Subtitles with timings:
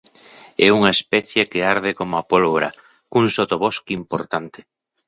[0.65, 2.69] É unha especie que arde como a pólvora,
[3.11, 4.59] cun sotobosque importante.